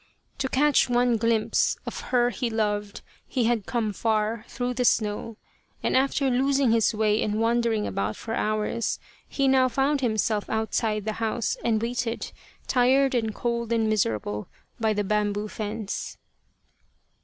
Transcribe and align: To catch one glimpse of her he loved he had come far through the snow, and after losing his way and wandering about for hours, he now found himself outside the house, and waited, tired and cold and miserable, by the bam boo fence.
To 0.39 0.49
catch 0.49 0.89
one 0.89 1.17
glimpse 1.17 1.77
of 1.85 1.99
her 2.09 2.31
he 2.31 2.49
loved 2.49 3.01
he 3.27 3.43
had 3.43 3.67
come 3.67 3.93
far 3.93 4.45
through 4.47 4.73
the 4.73 4.83
snow, 4.83 5.37
and 5.83 5.95
after 5.95 6.27
losing 6.31 6.71
his 6.71 6.91
way 6.95 7.21
and 7.21 7.39
wandering 7.39 7.85
about 7.85 8.15
for 8.15 8.33
hours, 8.33 8.97
he 9.29 9.47
now 9.47 9.69
found 9.69 10.01
himself 10.01 10.49
outside 10.49 11.05
the 11.05 11.13
house, 11.21 11.55
and 11.63 11.79
waited, 11.83 12.31
tired 12.65 13.13
and 13.13 13.35
cold 13.35 13.71
and 13.71 13.87
miserable, 13.89 14.47
by 14.79 14.91
the 14.91 15.03
bam 15.03 15.33
boo 15.33 15.47
fence. 15.47 16.17